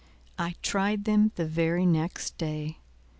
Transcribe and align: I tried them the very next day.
I 0.39 0.55
tried 0.63 1.05
them 1.05 1.31
the 1.35 1.45
very 1.45 1.85
next 1.85 2.35
day. 2.39 2.79